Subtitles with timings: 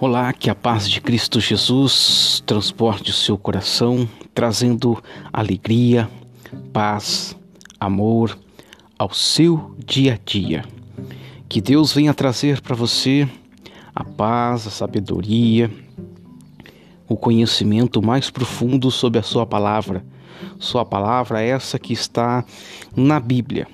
[0.00, 6.08] Olá, que a paz de Cristo Jesus transporte o seu coração, trazendo alegria,
[6.72, 7.36] paz,
[7.80, 8.38] amor
[8.96, 10.64] ao seu dia a dia.
[11.48, 13.28] Que Deus venha trazer para você
[13.92, 15.68] a paz, a sabedoria,
[17.08, 20.06] o conhecimento mais profundo sobre a sua palavra.
[20.60, 22.44] Sua palavra é essa que está
[22.94, 23.66] na Bíblia.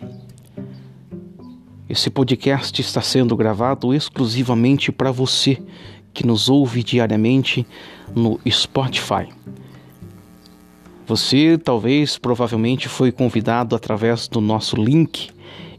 [1.86, 5.63] Esse podcast está sendo gravado exclusivamente para você
[6.14, 7.67] que nos ouve diariamente
[8.14, 9.29] no Spotify.
[11.07, 15.29] Você talvez, provavelmente, foi convidado através do nosso link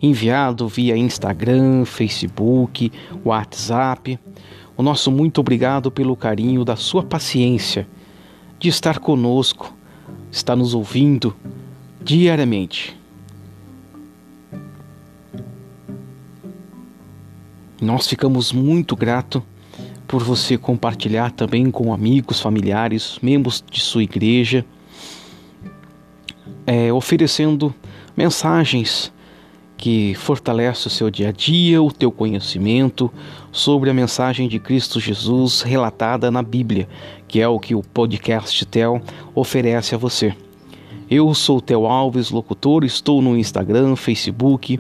[0.02, 2.92] enviado via Instagram, Facebook,
[3.24, 4.20] WhatsApp.
[4.78, 7.88] O nosso muito obrigado pelo carinho da sua paciência
[8.60, 9.74] de estar conosco,
[10.32, 11.36] estar nos ouvindo
[12.04, 12.96] diariamente.
[17.82, 19.42] Nós ficamos muito gratos
[20.08, 24.66] por você compartilhar também com amigos, familiares, membros de sua igreja,
[26.66, 27.74] é, oferecendo
[28.16, 29.12] mensagens
[29.78, 33.12] que fortalecem o seu dia a dia, o teu conhecimento
[33.52, 36.88] sobre a mensagem de Cristo Jesus relatada na Bíblia,
[37.28, 39.02] que é o que o podcast Tel
[39.34, 40.34] oferece a você.
[41.10, 44.80] Eu sou Tel Alves, locutor, estou no Instagram, Facebook,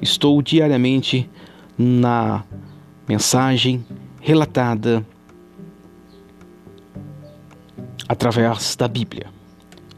[0.00, 1.30] estou diariamente
[1.78, 2.44] na
[3.08, 3.82] mensagem
[4.24, 5.04] relatada
[8.08, 9.26] através da Bíblia.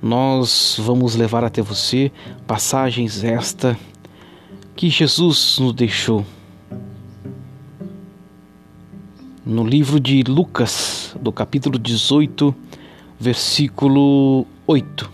[0.01, 2.11] Nós vamos levar até você
[2.47, 3.79] passagens esta
[4.75, 6.25] que Jesus nos deixou.
[9.45, 12.55] No livro de Lucas, do capítulo 18,
[13.21, 15.13] versículo 8.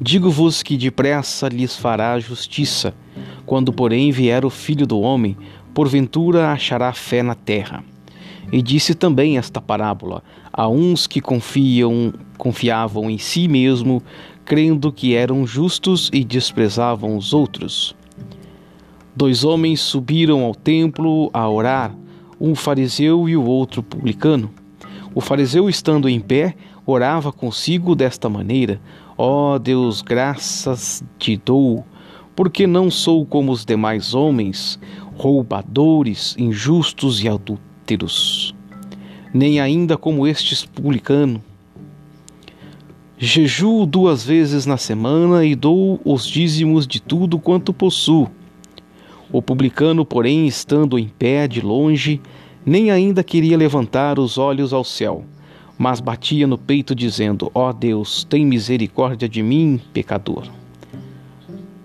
[0.00, 2.92] Digo-vos que depressa lhes fará justiça,
[3.46, 5.36] quando, porém, vier o Filho do Homem,
[5.74, 7.84] porventura achará fé na terra.
[8.50, 14.02] E disse também esta parábola a uns que confiam, confiavam em si mesmo,
[14.44, 17.94] crendo que eram justos e desprezavam os outros.
[19.14, 21.94] Dois homens subiram ao templo a orar,
[22.40, 24.50] um fariseu e o outro publicano.
[25.14, 26.54] O fariseu, estando em pé,
[26.84, 28.80] orava consigo desta maneira:
[29.16, 31.84] Ó oh Deus, graças te dou,
[32.34, 34.78] porque não sou como os demais homens,
[35.22, 38.52] roubadores, injustos e adúlteros,
[39.32, 41.40] nem ainda como estes publicanos.
[43.16, 48.28] Jejuo duas vezes na semana e dou os dízimos de tudo quanto possuo.
[49.30, 52.20] O publicano, porém, estando em pé de longe,
[52.66, 55.24] nem ainda queria levantar os olhos ao céu,
[55.78, 60.61] mas batia no peito, dizendo: Ó oh Deus, tem misericórdia de mim, pecador.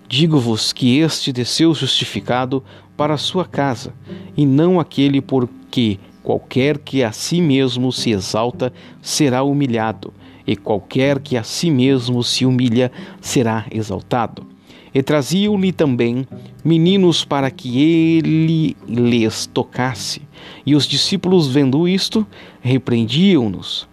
[0.09, 2.63] Digo-vos que este desceu justificado
[2.95, 3.93] para a sua casa,
[4.37, 10.13] e não aquele porque qualquer que a si mesmo se exalta será humilhado,
[10.45, 14.47] e qualquer que a si mesmo se humilha será exaltado.
[14.93, 16.25] E traziam-lhe também
[16.63, 20.21] meninos para que ele lhes tocasse.
[20.65, 22.25] E os discípulos, vendo isto,
[22.61, 23.87] repreendiam-nos.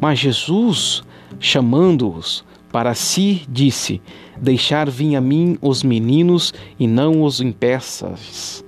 [0.00, 1.04] Mas Jesus,
[1.38, 4.00] chamando-os, para si disse:
[4.40, 8.64] Deixar vir a mim os meninos e não os impeças,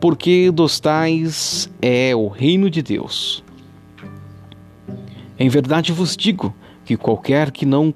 [0.00, 3.44] porque dos tais é o reino de Deus.
[5.38, 7.92] Em verdade vos digo que qualquer que não,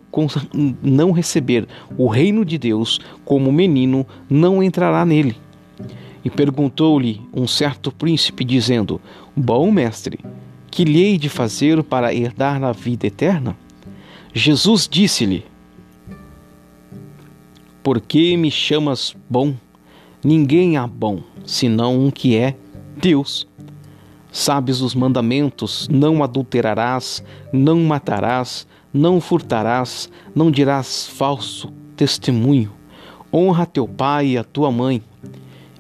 [0.82, 1.66] não receber
[1.97, 5.36] o reino de Deus como menino não entrará nele.
[6.25, 9.00] E perguntou-lhe um certo príncipe, dizendo:
[9.36, 10.19] Bom mestre,
[10.71, 13.56] que lhe hei de fazer para herdar a vida eterna?
[14.37, 15.47] Jesus disse-lhe:
[17.84, 19.55] Por que me chamas bom?
[20.25, 22.56] Ninguém há bom, senão um que é
[22.97, 23.47] Deus.
[24.33, 27.22] Sabes os mandamentos: não adulterarás,
[27.53, 32.72] não matarás, não furtarás, não dirás falso testemunho,
[33.33, 35.01] honra teu pai e a tua mãe.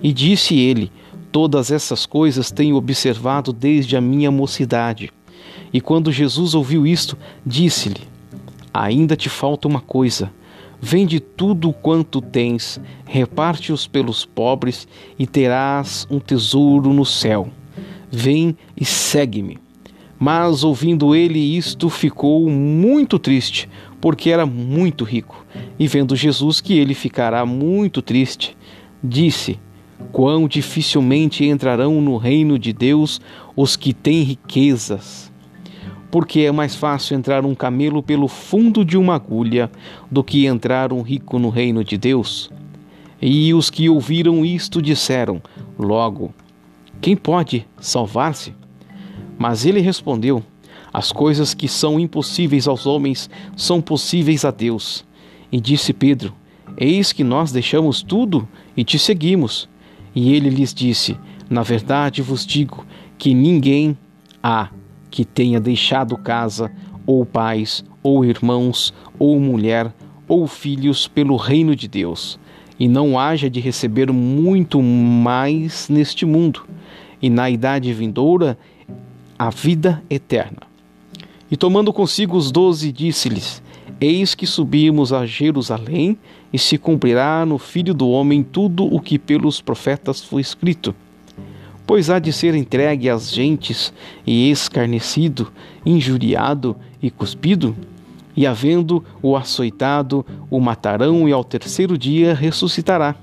[0.00, 0.92] E disse ele:
[1.32, 5.12] Todas essas coisas tenho observado desde a minha mocidade.
[5.72, 8.13] E quando Jesus ouviu isto, disse-lhe:
[8.76, 10.32] Ainda te falta uma coisa.
[10.80, 17.48] Vende tudo quanto tens, reparte-os pelos pobres e terás um tesouro no céu.
[18.10, 19.58] Vem e segue-me.
[20.18, 23.68] Mas ouvindo ele isto, ficou muito triste,
[24.00, 25.46] porque era muito rico.
[25.78, 28.56] E vendo Jesus que ele ficará muito triste,
[29.02, 29.60] disse:
[30.10, 33.20] Quão dificilmente entrarão no reino de Deus
[33.54, 35.32] os que têm riquezas
[36.14, 39.68] porque é mais fácil entrar um camelo pelo fundo de uma agulha
[40.08, 42.52] do que entrar um rico no reino de Deus.
[43.20, 45.42] E os que ouviram isto disseram:
[45.76, 46.32] Logo,
[47.00, 48.54] quem pode salvar-se?
[49.36, 50.40] Mas ele respondeu:
[50.92, 55.04] As coisas que são impossíveis aos homens são possíveis a Deus.
[55.50, 56.32] E disse Pedro:
[56.76, 59.68] Eis que nós deixamos tudo e te seguimos.
[60.14, 61.18] E ele lhes disse:
[61.50, 62.86] Na verdade vos digo
[63.18, 63.98] que ninguém
[64.40, 64.68] há
[65.14, 66.72] que tenha deixado casa,
[67.06, 69.94] ou pais, ou irmãos, ou mulher,
[70.26, 72.36] ou filhos pelo reino de Deus,
[72.80, 76.66] e não haja de receber muito mais neste mundo,
[77.22, 78.58] e na idade vindoura
[79.38, 80.62] a vida eterna.
[81.48, 83.62] E tomando consigo os doze, disse-lhes:
[84.00, 86.18] Eis que subimos a Jerusalém,
[86.52, 90.92] e se cumprirá no Filho do Homem tudo o que pelos profetas foi escrito.
[91.86, 93.92] Pois há de ser entregue às gentes,
[94.26, 95.52] e escarnecido,
[95.84, 97.76] injuriado e cuspido,
[98.36, 103.14] e havendo o açoitado, o matarão, e ao terceiro dia ressuscitará.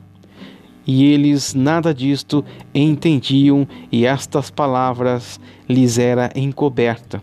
[0.85, 7.21] E eles nada disto entendiam, e estas palavras lhes era encoberta,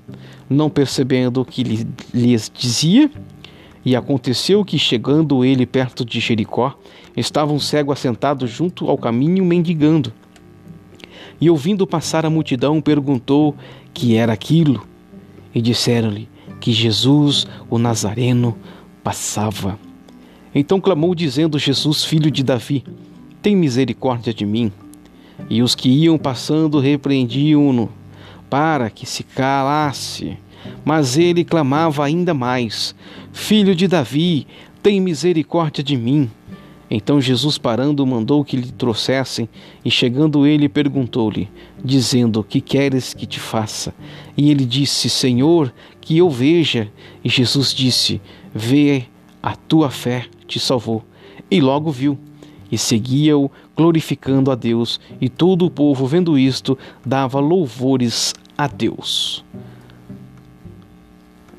[0.50, 1.62] não percebendo o que
[2.12, 3.10] lhes dizia.
[3.84, 6.76] E aconteceu que, chegando ele perto de Jericó,
[7.16, 10.12] estava um cego assentado junto ao caminho mendigando.
[11.40, 13.54] E ouvindo passar a multidão, perguntou
[13.94, 14.86] que era aquilo.
[15.54, 16.28] E disseram-lhe
[16.60, 18.56] que Jesus, o Nazareno,
[19.02, 19.78] passava.
[20.54, 22.84] Então clamou, dizendo: Jesus, filho de Davi,
[23.40, 24.72] tem misericórdia de mim.
[25.48, 27.90] E os que iam passando repreendiam-no
[28.50, 30.36] para que se calasse.
[30.84, 32.94] Mas ele clamava ainda mais:
[33.32, 34.46] Filho de Davi,
[34.82, 36.30] tem misericórdia de mim.
[36.90, 39.48] Então Jesus, parando, mandou que lhe trouxessem,
[39.84, 41.48] e chegando ele, perguntou-lhe,
[41.84, 43.94] dizendo: Que queres que te faça?
[44.36, 46.90] E ele disse: Senhor, que eu veja.
[47.22, 48.20] E Jesus disse:
[48.54, 49.04] Vê,
[49.42, 51.04] a tua fé te salvou.
[51.50, 52.18] E logo viu,
[52.72, 59.44] e seguia-o, glorificando a Deus, e todo o povo, vendo isto, dava louvores a Deus.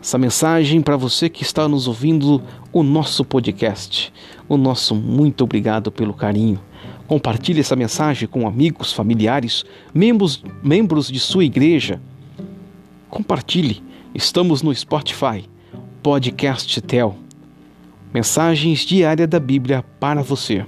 [0.02, 2.42] Essa mensagem para você que está nos ouvindo
[2.72, 4.14] o nosso podcast.
[4.50, 6.60] O nosso muito obrigado pelo carinho.
[7.07, 9.63] Compartilhe essa mensagem com amigos, familiares,
[9.94, 12.01] membros, membros de sua igreja.
[13.10, 13.84] Compartilhe.
[14.13, 15.48] Estamos no Spotify,
[16.01, 17.16] Podcast Tel.
[18.12, 20.66] Mensagens diárias da Bíblia para você.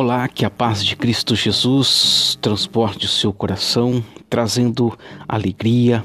[0.00, 4.00] Olá, que a paz de Cristo Jesus transporte o seu coração,
[4.30, 4.96] trazendo
[5.26, 6.04] alegria,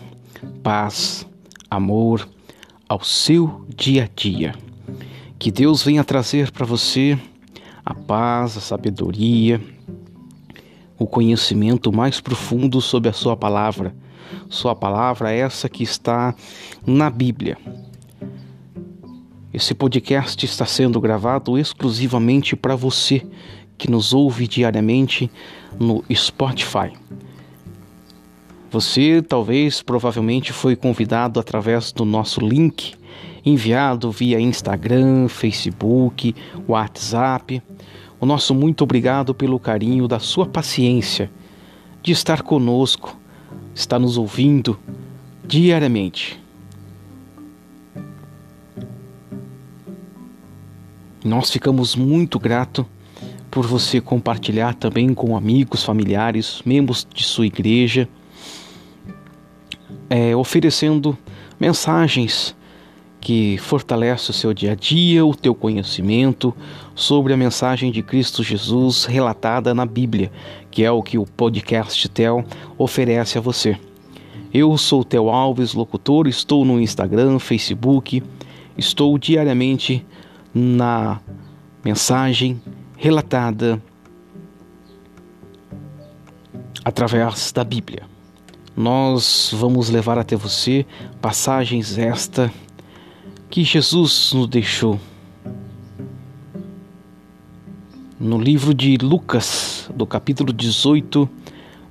[0.63, 1.27] paz,
[1.69, 2.27] amor
[2.89, 4.55] ao seu dia a dia.
[5.37, 7.19] Que Deus venha trazer para você
[7.85, 9.61] a paz, a sabedoria,
[10.97, 13.95] o conhecimento mais profundo sobre a sua palavra.
[14.49, 16.33] Sua palavra é essa que está
[16.83, 17.59] na Bíblia.
[19.53, 23.23] Esse podcast está sendo gravado exclusivamente para você
[23.77, 25.29] que nos ouve diariamente
[25.79, 26.93] no Spotify.
[28.71, 32.95] Você talvez, provavelmente, foi convidado através do nosso link
[33.45, 36.33] enviado via Instagram, Facebook,
[36.67, 37.61] WhatsApp.
[38.19, 41.29] O nosso muito obrigado pelo carinho da sua paciência
[42.01, 43.17] de estar conosco,
[43.75, 44.79] estar nos ouvindo
[45.45, 46.41] diariamente.
[51.23, 52.85] Nós ficamos muito gratos
[53.53, 58.09] por você compartilhar também com amigos, familiares, membros de sua igreja,
[60.09, 61.15] é, oferecendo
[61.59, 62.55] mensagens
[63.21, 66.51] que fortalecem o seu dia a dia, o teu conhecimento
[66.95, 70.31] sobre a mensagem de Cristo Jesus relatada na Bíblia,
[70.71, 72.43] que é o que o podcast Tel
[72.75, 73.77] oferece a você.
[74.51, 78.23] Eu sou Tel Alves, locutor, estou no Instagram, Facebook,
[78.75, 80.03] estou diariamente
[80.55, 81.21] na
[81.85, 82.59] mensagem
[83.03, 83.83] relatada
[86.85, 88.03] através da Bíblia.
[88.77, 90.85] Nós vamos levar até você
[91.21, 92.49] passagens esta
[93.49, 94.97] que Jesus nos deixou
[98.17, 101.29] no livro de Lucas, do capítulo 18,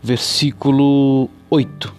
[0.03, 1.95] versículo 8.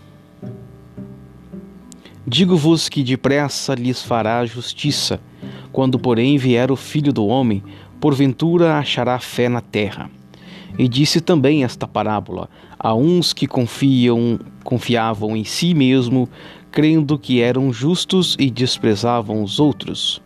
[2.25, 5.21] Digo-vos que depressa lhes fará justiça,
[5.71, 7.61] quando, porém, vier o Filho do Homem,
[8.03, 10.11] porventura achará fé na terra.
[10.77, 16.27] E disse também esta parábola a uns que confiam, confiavam em si mesmo,
[16.69, 20.21] crendo que eram justos e desprezavam os outros.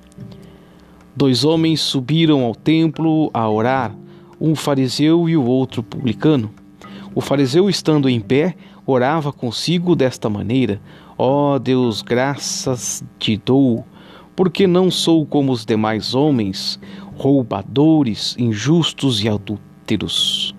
[1.15, 3.95] Dois homens subiram ao templo a orar,
[4.41, 6.49] um fariseu e o outro publicano.
[7.13, 8.55] O fariseu, estando em pé,
[8.87, 10.81] orava consigo desta maneira:
[11.15, 13.85] Ó oh Deus, graças te dou,
[14.35, 16.79] porque não sou como os demais homens,
[17.17, 20.55] roubadores, injustos e adúlteros,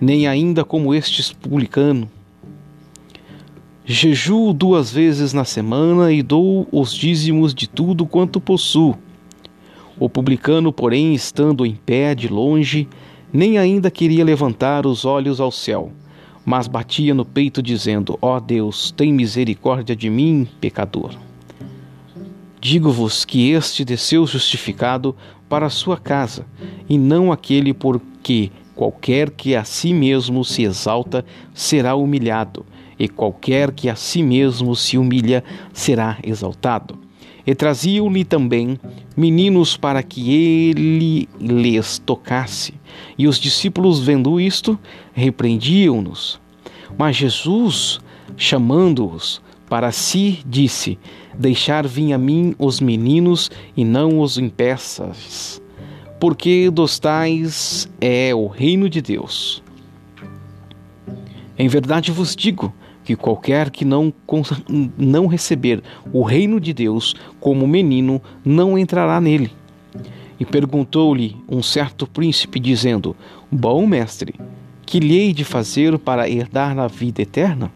[0.00, 2.10] nem ainda como estes publicano.
[3.84, 8.96] Jejuo duas vezes na semana e dou os dízimos de tudo quanto possuo.
[10.00, 12.88] O publicano, porém, estando em pé de longe,
[13.30, 15.92] nem ainda queria levantar os olhos ao céu,
[16.46, 21.14] mas batia no peito, dizendo: Ó oh Deus, tem misericórdia de mim, pecador.
[22.64, 25.14] Digo-vos que este desceu justificado
[25.50, 26.46] para a sua casa,
[26.88, 32.64] e não aquele porque qualquer que a si mesmo se exalta será humilhado,
[32.98, 35.44] e qualquer que a si mesmo se humilha
[35.74, 36.96] será exaltado.
[37.46, 38.80] E traziam-lhe também
[39.14, 42.72] meninos para que ele lhes tocasse.
[43.18, 44.80] E os discípulos, vendo isto,
[45.12, 46.40] repreendiam-nos.
[46.96, 48.00] Mas Jesus,
[48.38, 50.98] chamando-os para si, disse:
[51.38, 55.60] Deixar vir a mim os meninos e não os impeças,
[56.20, 59.62] porque dos tais é o reino de Deus.
[61.58, 62.72] Em verdade vos digo
[63.04, 64.12] que qualquer que não,
[64.96, 69.52] não receber o reino de Deus como menino não entrará nele.
[70.38, 73.14] E perguntou-lhe um certo príncipe, dizendo:
[73.50, 74.34] Bom mestre,
[74.84, 77.70] que lhe hei de fazer para herdar a vida eterna?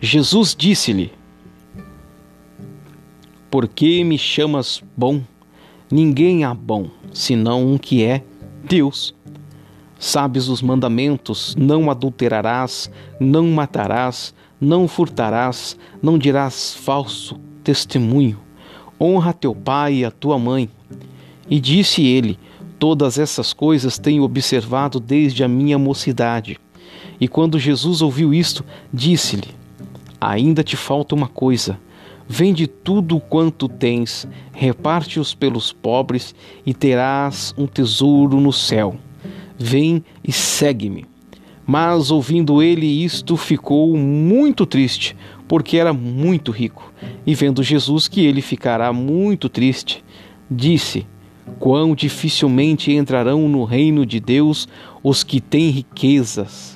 [0.00, 1.12] Jesus disse-lhe:
[3.56, 5.22] Por que me chamas bom?
[5.90, 8.22] Ninguém há bom, senão um que é
[8.62, 9.14] Deus.
[9.98, 18.38] Sabes os mandamentos: não adulterarás, não matarás, não furtarás, não dirás falso testemunho,
[19.00, 20.68] honra teu pai e a tua mãe.
[21.48, 22.38] E disse ele:
[22.78, 26.60] Todas essas coisas tenho observado desde a minha mocidade.
[27.18, 29.48] E quando Jesus ouviu isto, disse-lhe:
[30.20, 31.85] Ainda te falta uma coisa.
[32.28, 38.96] Vende tudo quanto tens, reparte-os pelos pobres e terás um tesouro no céu.
[39.58, 41.06] Vem e segue-me.
[41.66, 45.16] Mas ouvindo ele isto, ficou muito triste,
[45.48, 46.92] porque era muito rico.
[47.26, 50.04] E vendo Jesus que ele ficará muito triste,
[50.50, 51.06] disse:
[51.58, 54.68] Quão dificilmente entrarão no reino de Deus
[55.02, 56.75] os que têm riquezas.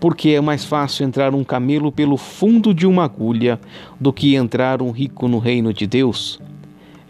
[0.00, 3.60] Porque é mais fácil entrar um camelo pelo fundo de uma agulha
[4.00, 6.40] do que entrar um rico no reino de Deus.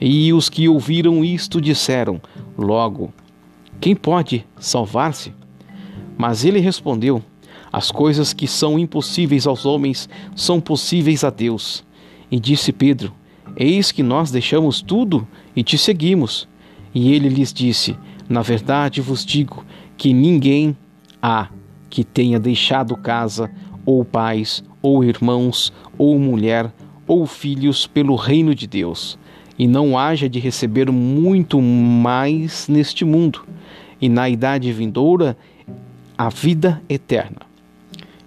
[0.01, 2.21] E os que ouviram isto disseram:
[2.57, 3.13] Logo,
[3.81, 5.33] quem pode salvar-se?
[6.17, 7.23] Mas ele respondeu:
[7.73, 11.85] As coisas que são impossíveis aos homens são possíveis a Deus.
[12.31, 13.13] E disse Pedro:
[13.57, 16.49] Eis que nós deixamos tudo e te seguimos.
[16.95, 17.97] E ele lhes disse:
[18.29, 19.65] Na verdade vos digo
[19.97, 20.77] que ninguém
[21.21, 21.49] há
[21.91, 23.51] que tenha deixado casa,
[23.85, 26.73] ou pais, ou irmãos, ou mulher,
[27.07, 29.19] ou filhos pelo reino de Deus,
[29.59, 33.45] e não haja de receber muito mais neste mundo,
[34.01, 35.37] e na idade vindoura
[36.17, 37.49] a vida eterna.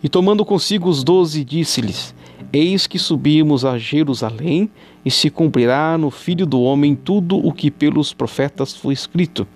[0.04, 2.16] E tomando consigo os doze, disse-lhes:
[2.52, 4.70] Eis que subimos a Jerusalém,
[5.06, 9.48] e se cumprirá no Filho do Homem tudo o que pelos profetas foi escrito.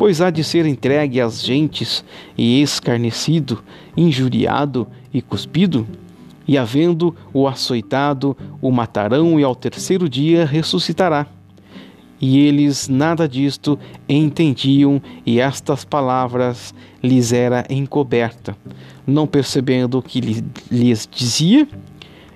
[0.00, 2.02] Pois há de ser entregue às gentes,
[2.34, 3.62] e escarnecido,
[3.94, 5.86] injuriado e cuspido,
[6.48, 11.26] e havendo o açoitado, o matarão, e ao terceiro dia ressuscitará.
[12.18, 13.78] E eles nada disto
[14.08, 18.56] entendiam, e estas palavras lhes era encoberta,
[19.06, 21.68] não percebendo o que lhes dizia.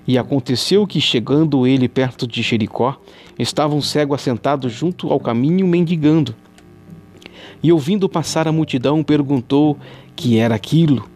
[0.07, 2.95] E aconteceu que, chegando ele perto de Jericó,
[3.39, 6.35] estava um cego assentado junto ao caminho mendigando.
[7.65, 9.75] E ouvindo passar a multidão, perguntou
[10.15, 11.09] que era aquilo.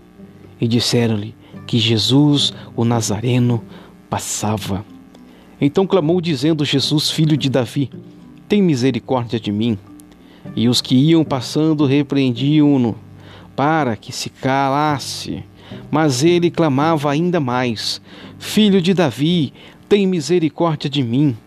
[0.59, 1.35] E disseram-lhe
[1.67, 3.63] que Jesus, o Nazareno,
[4.09, 4.83] passava.
[5.61, 7.91] Então clamou, dizendo: Jesus, filho de Davi,
[8.47, 9.77] tem misericórdia de mim.
[10.55, 12.95] E os que iam passando repreendiam-no
[13.55, 15.43] para que se calasse.
[15.91, 18.01] Mas ele clamava ainda mais:
[18.39, 19.53] Filho de Davi,
[19.87, 21.37] tem misericórdia de mim.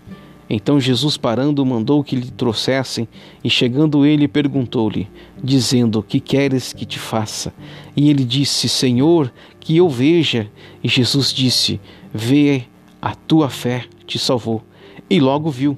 [0.54, 3.08] Então Jesus, parando, mandou que lhe trouxessem,
[3.42, 5.08] e chegando ele, perguntou-lhe,
[5.42, 7.54] dizendo: Que queres que te faça?
[7.96, 10.50] E ele disse: Senhor, que eu veja.
[10.84, 11.80] E Jesus disse:
[12.12, 12.64] Vê,
[13.00, 14.62] a tua fé te salvou.
[15.08, 15.74] E logo viu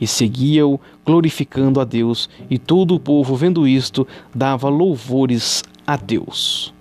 [0.00, 6.72] e seguia-o, glorificando a Deus, e todo o povo, vendo isto, dava louvores a Deus.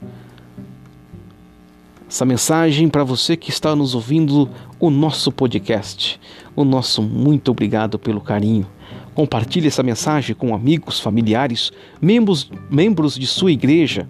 [2.07, 4.49] Essa mensagem para você que está nos ouvindo
[4.81, 6.19] o nosso podcast.
[6.55, 8.67] O nosso muito obrigado pelo carinho.
[9.13, 11.71] Compartilhe essa mensagem com amigos, familiares,
[12.01, 14.09] membros, membros de sua igreja.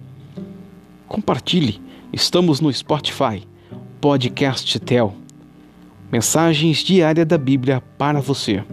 [1.06, 1.78] Compartilhe.
[2.10, 3.46] Estamos no Spotify,
[4.00, 5.14] Podcast Tel.
[6.10, 8.64] Mensagens diárias da Bíblia para você.